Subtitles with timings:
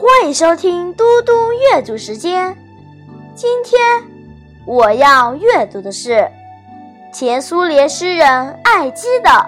[0.00, 2.56] 欢迎收听嘟嘟阅读时间。
[3.34, 3.80] 今天
[4.64, 6.30] 我要阅读的是
[7.12, 9.28] 前苏联诗人艾基的《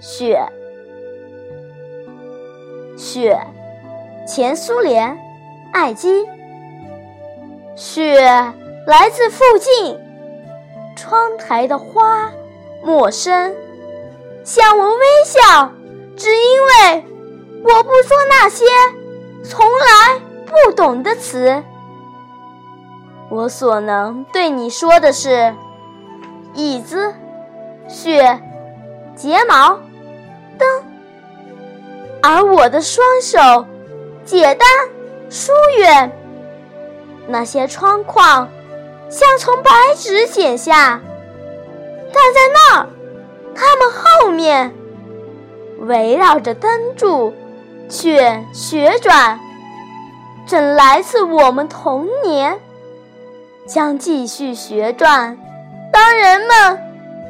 [0.00, 0.44] 雪》。
[2.98, 3.38] 雪，
[4.26, 5.16] 前苏联，
[5.72, 6.26] 艾姬。
[7.76, 8.20] 雪
[8.88, 9.96] 来自附近，
[10.96, 12.32] 窗台的花
[12.82, 13.54] 陌生，
[14.42, 15.70] 向我微笑，
[16.16, 17.04] 只因为
[17.62, 18.64] 我不说那些。
[19.46, 21.62] 从来不懂的词，
[23.28, 25.54] 我所能对你说的是：
[26.54, 27.14] 椅子、
[27.86, 28.40] 雪、
[29.14, 29.78] 睫毛、
[30.56, 30.82] 灯。
[32.22, 33.66] 而我的双手，
[34.24, 34.66] 简单
[35.28, 36.10] 疏远。
[37.26, 38.48] 那些窗框
[39.10, 41.02] 像从白纸剪下，
[42.12, 42.86] 但在那儿，
[43.54, 44.74] 它们后面
[45.80, 47.34] 围绕着灯柱。
[47.88, 49.38] 却旋转，
[50.46, 52.58] 正来自我们童年，
[53.66, 55.38] 将继续旋转。
[55.92, 56.80] 当人们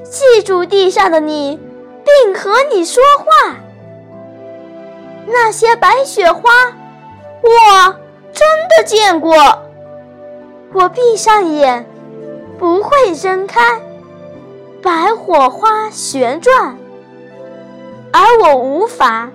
[0.05, 1.61] 记住地上的你，
[2.05, 3.57] 并和你说话，
[5.27, 6.41] 那些白雪花，
[7.43, 7.97] 我
[8.33, 8.47] 真
[8.77, 9.35] 的见过。
[10.73, 11.87] 我闭上眼，
[12.59, 13.81] 不会睁开。
[14.83, 16.77] 白火花旋转，
[18.13, 19.31] 而我无法。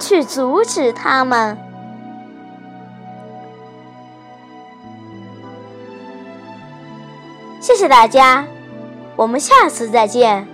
[0.00, 1.56] 去阻止他们。
[7.60, 8.46] 谢谢大家，
[9.14, 10.48] 我们下次再见。